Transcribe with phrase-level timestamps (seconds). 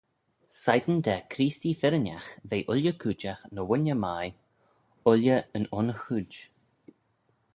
[0.59, 4.33] Shegin da Creestee firrinagh ve ooilley cooidjagh ny wooinney mie,
[5.13, 6.33] ooilley yn un chooid.